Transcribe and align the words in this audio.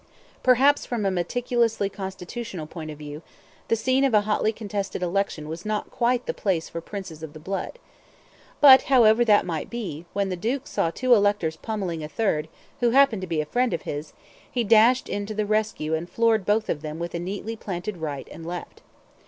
Perhaps, 0.41 0.83
from 0.87 1.05
a 1.05 1.11
meticulously 1.11 1.87
constitutional 1.87 2.65
point 2.65 2.89
of 2.89 2.97
view, 2.97 3.21
the 3.67 3.75
scene 3.75 4.03
of 4.03 4.15
a 4.15 4.21
hotly 4.21 4.51
contested 4.51 5.03
election 5.03 5.47
was 5.47 5.63
not 5.63 5.91
quite 5.91 6.25
the 6.25 6.33
place 6.33 6.67
for 6.69 6.81
Princes 6.81 7.21
of 7.21 7.33
the 7.33 7.39
Blood. 7.39 7.77
But, 8.61 8.81
however 8.89 9.23
that 9.23 9.45
might 9.45 9.69
be, 9.69 10.05
when 10.13 10.29
the 10.29 10.35
duke 10.35 10.65
saw 10.65 10.89
two 10.89 11.13
electors 11.13 11.55
pommelling 11.55 12.03
a 12.03 12.09
third, 12.09 12.47
who 12.79 12.89
happened 12.89 13.21
to 13.21 13.27
be 13.27 13.41
a 13.41 13.45
friend 13.45 13.73
of 13.75 13.83
his, 13.83 14.13
he 14.49 14.63
dashed 14.63 15.07
in 15.07 15.27
to 15.27 15.35
the 15.35 15.45
rescue 15.45 15.93
and 15.93 16.09
floored 16.09 16.47
both 16.47 16.67
of 16.67 16.81
them 16.81 16.97
with 16.97 17.13
a 17.13 17.19
neatly 17.19 17.55
planted 17.55 17.97
right 17.97 18.27
and 18.31 18.43
left. 18.43 18.81